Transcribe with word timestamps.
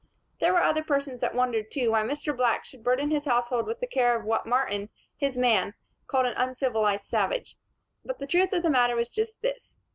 There 0.39 0.51
were 0.53 0.63
other 0.63 0.83
persons 0.83 1.21
that 1.21 1.35
wondered, 1.35 1.69
too, 1.69 1.91
why 1.91 2.01
Mr. 2.01 2.35
Black 2.35 2.65
should 2.65 2.83
burden 2.83 3.11
his 3.11 3.25
household 3.25 3.67
with 3.67 3.79
the 3.79 3.85
care 3.85 4.15
of 4.17 4.25
what 4.25 4.47
Martin, 4.47 4.89
his 5.15 5.37
man, 5.37 5.75
called 6.07 6.25
an 6.25 6.33
uncivilized 6.37 7.03
savage; 7.03 7.55
but 8.03 8.17
the 8.17 8.25
truth 8.25 8.51
of 8.51 8.63
the 8.63 8.69
matter 8.71 8.95
was 8.95 9.09
just 9.09 9.43
this. 9.43 9.77